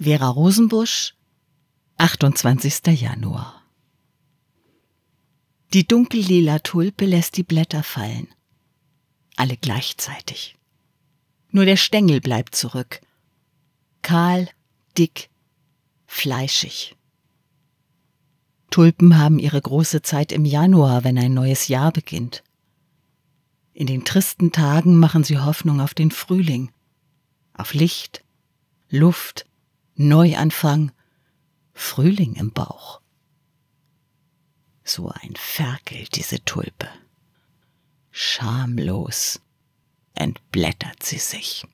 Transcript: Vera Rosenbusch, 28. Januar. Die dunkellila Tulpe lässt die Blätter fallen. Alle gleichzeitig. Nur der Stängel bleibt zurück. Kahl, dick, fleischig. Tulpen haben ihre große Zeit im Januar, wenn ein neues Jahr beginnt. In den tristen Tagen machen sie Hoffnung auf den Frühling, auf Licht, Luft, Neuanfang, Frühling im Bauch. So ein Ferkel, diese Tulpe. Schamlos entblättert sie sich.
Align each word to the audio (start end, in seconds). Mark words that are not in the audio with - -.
Vera 0.00 0.28
Rosenbusch, 0.28 1.14
28. 1.96 3.00
Januar. 3.00 3.64
Die 5.72 5.88
dunkellila 5.88 6.60
Tulpe 6.60 7.04
lässt 7.04 7.36
die 7.36 7.42
Blätter 7.42 7.82
fallen. 7.82 8.28
Alle 9.34 9.56
gleichzeitig. 9.56 10.56
Nur 11.50 11.64
der 11.64 11.76
Stängel 11.76 12.20
bleibt 12.20 12.54
zurück. 12.54 13.00
Kahl, 14.02 14.48
dick, 14.96 15.30
fleischig. 16.06 16.94
Tulpen 18.70 19.18
haben 19.18 19.40
ihre 19.40 19.60
große 19.60 20.02
Zeit 20.02 20.30
im 20.30 20.44
Januar, 20.44 21.02
wenn 21.02 21.18
ein 21.18 21.34
neues 21.34 21.66
Jahr 21.66 21.90
beginnt. 21.90 22.44
In 23.72 23.88
den 23.88 24.04
tristen 24.04 24.52
Tagen 24.52 24.96
machen 24.96 25.24
sie 25.24 25.40
Hoffnung 25.40 25.80
auf 25.80 25.92
den 25.92 26.12
Frühling, 26.12 26.70
auf 27.52 27.74
Licht, 27.74 28.22
Luft, 28.90 29.48
Neuanfang, 30.00 30.92
Frühling 31.74 32.36
im 32.36 32.52
Bauch. 32.52 33.00
So 34.84 35.08
ein 35.08 35.34
Ferkel, 35.34 36.04
diese 36.14 36.44
Tulpe. 36.44 36.88
Schamlos 38.12 39.40
entblättert 40.14 41.02
sie 41.02 41.18
sich. 41.18 41.66